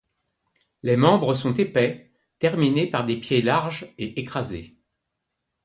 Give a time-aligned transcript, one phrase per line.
[0.81, 2.09] Les membres sont épais,
[2.39, 4.75] terminés par des pieds larges et écrasés.